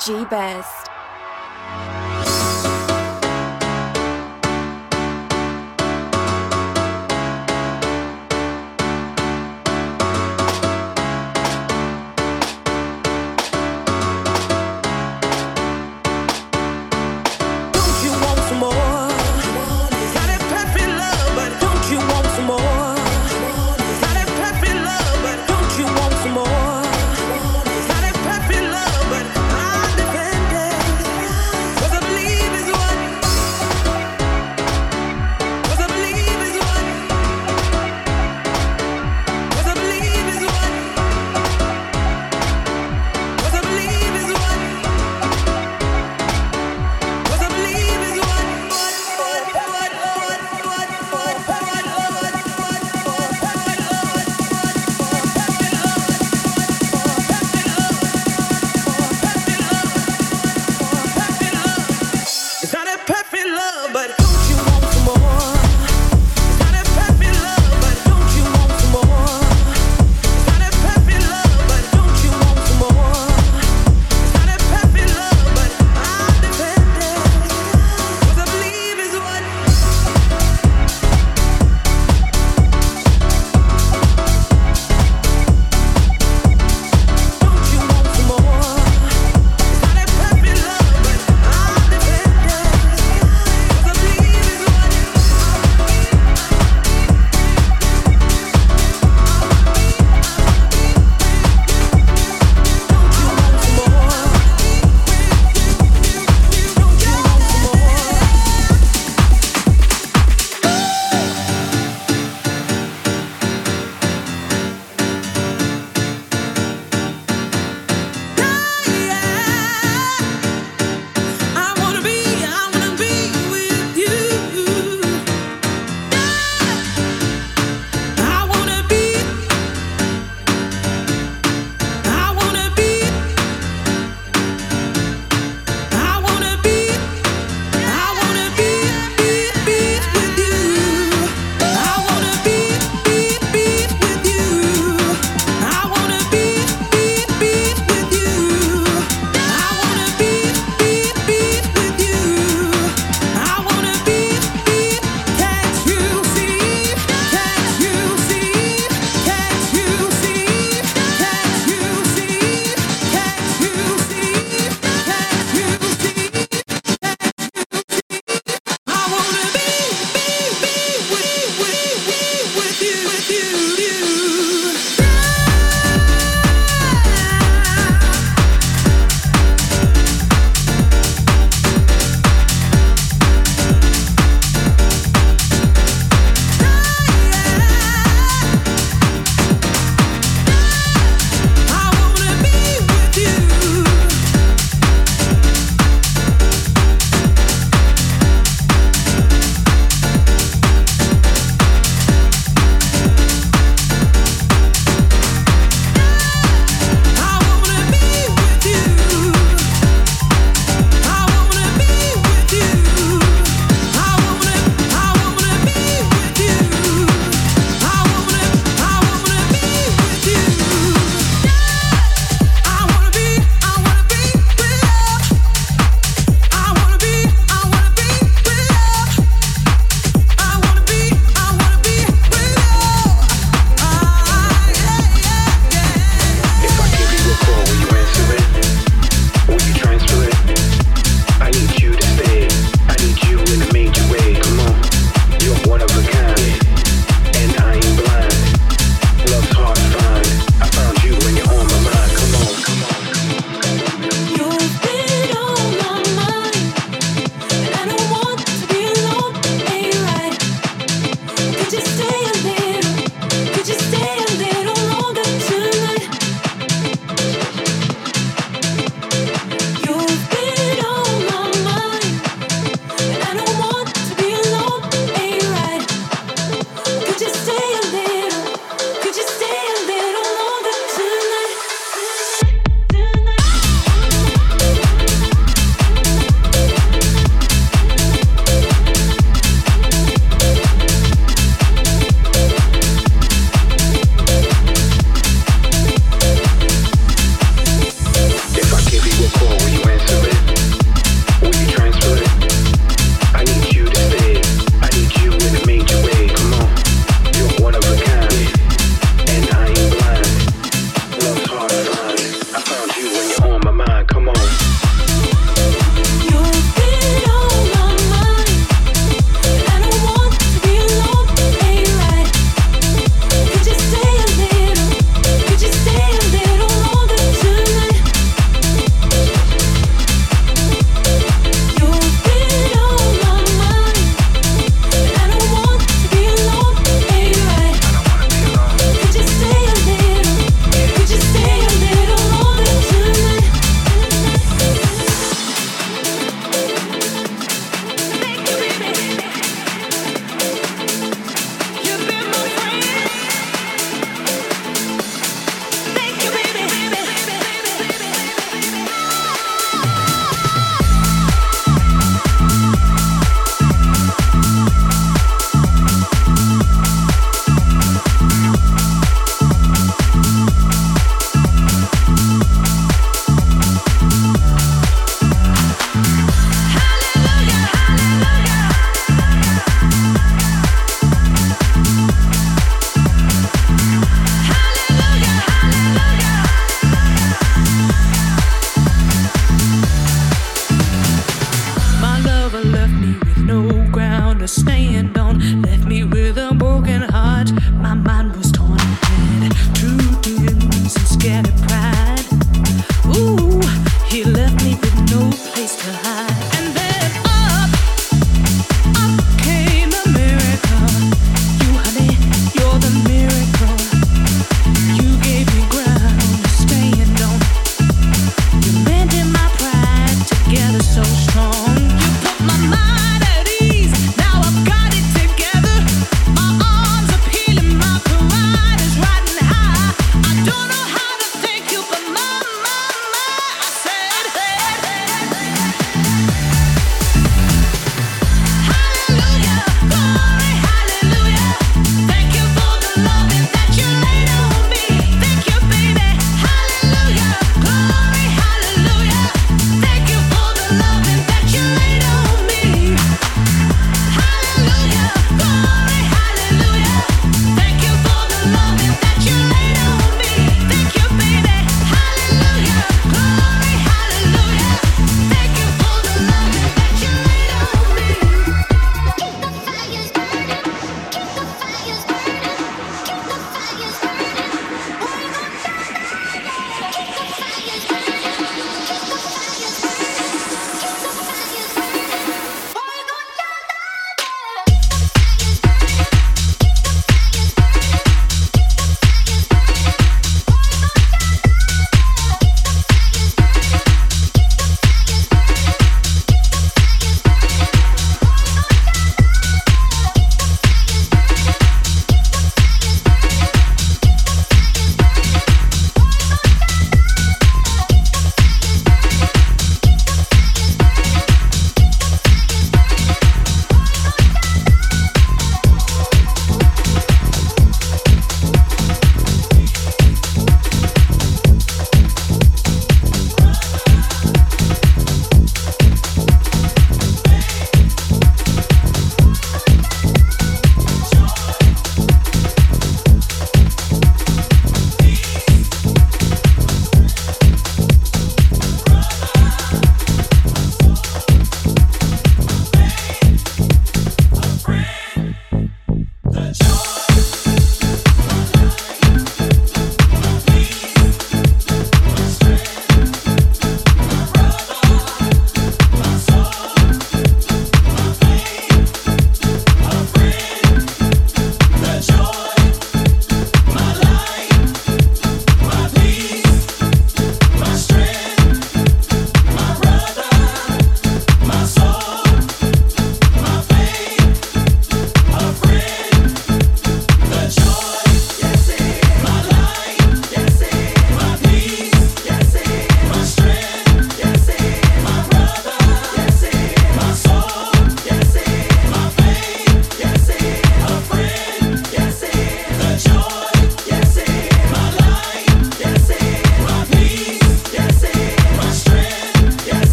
[0.00, 0.24] G